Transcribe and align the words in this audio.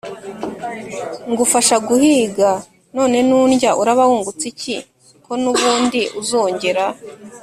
ngufasha 1.29 1.75
guhiga, 1.87 2.49
none 2.95 3.17
nundya 3.27 3.71
uraba 3.81 4.03
wungutse 4.09 4.45
iki 4.53 4.75
ko 5.25 5.31
n’ubundi 5.41 6.01
uzongera 6.19 6.85